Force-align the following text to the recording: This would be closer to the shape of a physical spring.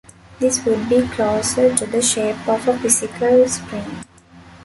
This 0.39 0.65
would 0.65 0.89
be 0.89 1.07
closer 1.09 1.75
to 1.75 1.85
the 1.85 2.01
shape 2.01 2.47
of 2.47 2.67
a 2.67 2.75
physical 2.79 3.47
spring. 3.47 3.99